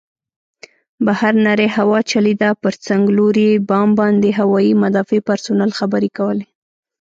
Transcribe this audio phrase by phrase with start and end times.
[1.05, 6.45] بهر نرۍ هوا چلېده، پر څنګلوري بام باندې هوايي مدافع پرسونل خبرې کولې.